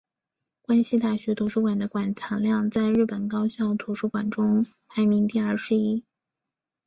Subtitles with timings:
[0.63, 6.03] 关西大学图书馆的馆藏量在日本高校图书馆中排名第二十一。